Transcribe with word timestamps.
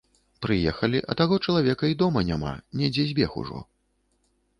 Прыехалі, 0.43 1.01
а 1.13 1.15
таго 1.19 1.37
чалавека 1.47 1.89
і 1.91 1.97
дома 1.99 2.23
няма, 2.31 2.53
недзе 2.81 3.05
збег 3.11 3.37
ужо. 3.43 3.59